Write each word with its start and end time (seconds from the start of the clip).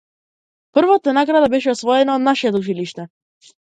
Првата 0.77 1.15
награда 1.19 1.51
беше 1.57 1.71
освоена 1.77 2.19
од 2.19 2.29
нашето 2.33 2.67
училиште. 2.67 3.11